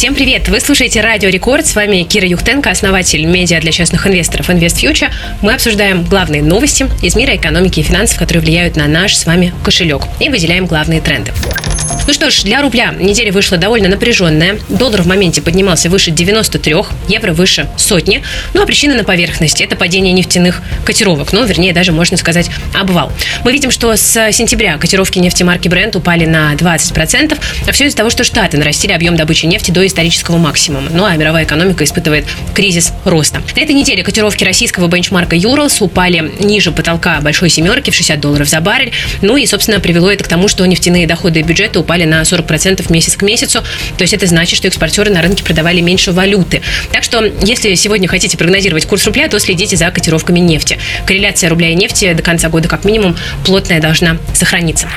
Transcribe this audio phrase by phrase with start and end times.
[0.00, 0.48] Всем привет!
[0.48, 1.66] Вы слушаете Радио Рекорд.
[1.66, 5.10] С вами Кира Юхтенко, основатель медиа для частных инвесторов Invest Future.
[5.42, 9.52] Мы обсуждаем главные новости из мира экономики и финансов, которые влияют на наш с вами
[9.62, 10.04] кошелек.
[10.18, 11.32] И выделяем главные тренды.
[12.06, 14.58] Ну что ж, для рубля неделя вышла довольно напряженная.
[14.68, 16.74] Доллар в моменте поднимался выше 93,
[17.08, 18.22] евро выше сотни.
[18.54, 21.32] Ну а причина на поверхности– это падение нефтяных котировок.
[21.32, 23.12] Ну, вернее, даже можно сказать обвал.
[23.44, 28.10] Мы видим, что с сентября котировки нефтемарки Brent упали на 20%, а все из-за того,
[28.10, 30.88] что Штаты нарастили объем добычи нефти до исторического максимума.
[30.90, 33.42] Ну а мировая экономика испытывает кризис роста.
[33.54, 38.48] На этой неделе котировки российского бенчмарка Юралс упали ниже потолка большой семерки в 60 долларов
[38.48, 38.92] за баррель.
[39.20, 43.16] Ну и, собственно, привело это к тому, что нефтяные доходы бюджета упали на 40% месяц
[43.16, 43.62] к месяцу.
[43.98, 46.62] То есть это значит, что экспортеры на рынке продавали меньше валюты.
[46.92, 50.78] Так что, если сегодня хотите прогнозировать курс рубля, то следите за котировками нефти.
[51.06, 54.88] Корреляция рубля и нефти до конца года как минимум плотная должна сохраниться.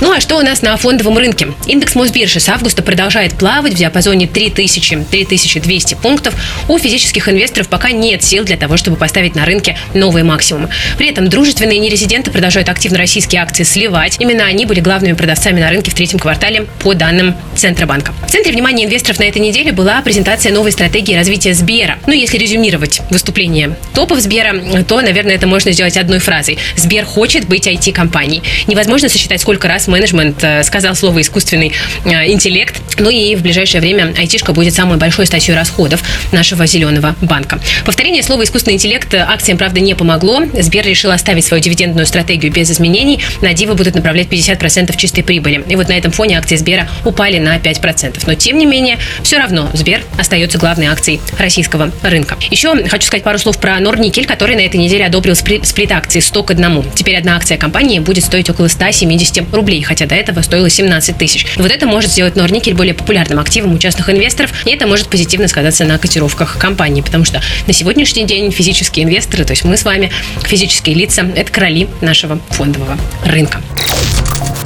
[0.00, 1.48] Ну а что у нас на фондовом рынке?
[1.66, 6.34] Индекс Мосбиржи с августа продолжает плавать в диапазоне 3000-3200 пунктов.
[6.68, 10.68] У физических инвесторов пока нет сил для того, чтобы поставить на рынке новые максимумы.
[10.98, 14.16] При этом дружественные нерезиденты продолжают активно российские акции сливать.
[14.18, 18.12] Именно они были главными продавцами на рынке в третьем квартале по данным Центробанка.
[18.26, 21.98] В центре внимания инвесторов на этой неделе была презентация новой стратегии развития Сбера.
[22.06, 24.54] Ну, если резюмировать выступление топов Сбера,
[24.86, 26.58] то, наверное, это можно сделать одной фразой.
[26.76, 28.42] Сбер хочет быть IT-компанией.
[28.66, 31.72] Невозможно сосчитать, сколько раз менеджмент э, сказал слово искусственный
[32.04, 32.80] э, интеллект.
[32.98, 37.58] Ну и в ближайшее время айтишка будет самой большой статьей расходов нашего зеленого банка.
[37.84, 40.42] Повторение слова искусственный интеллект акциям, правда, не помогло.
[40.58, 43.20] Сбер решил оставить свою дивидендную стратегию без изменений.
[43.42, 45.64] На Дивы будут направлять 50% чистой прибыли.
[45.68, 48.22] И вот на этом фоне акции Сбера упали на 5%.
[48.26, 52.36] Но тем не менее, все равно Сбер остается главной акцией российского рынка.
[52.50, 56.42] Еще хочу сказать пару слов про Норникель, который на этой неделе одобрил сплит акции 100
[56.42, 56.84] к 1.
[56.94, 61.46] Теперь одна акция компании будет стоить около 170 рублей, хотя до этого стоила 17 тысяч.
[61.56, 65.48] Вот это может сделать Норникель более популярным активом у частных инвесторов, и это может позитивно
[65.48, 69.84] сказаться на котировках компании, потому что на сегодняшний день физические инвесторы, то есть мы с
[69.84, 70.12] вами,
[70.44, 73.60] физические лица, это короли нашего фондового рынка.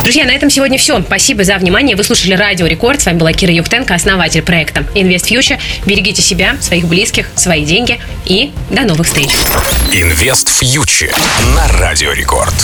[0.03, 1.01] Друзья, на этом сегодня все.
[1.03, 1.95] Спасибо за внимание.
[1.95, 3.03] Вы слушали Радио Рекорд.
[3.03, 5.59] С вами была Кира Юхтенко, основатель проекта Invest Future.
[5.85, 9.29] Берегите себя, своих близких, свои деньги и до новых встреч.
[9.93, 11.15] Инвест фьючер
[11.55, 12.55] на Радио Рекорд.